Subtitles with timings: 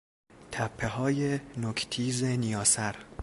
[0.51, 2.95] تپههای نوک تیز نیاسر